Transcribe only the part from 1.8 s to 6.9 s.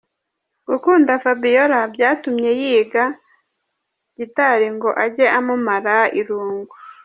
Byatumye yiga gitari ngo ajye amumara irungu.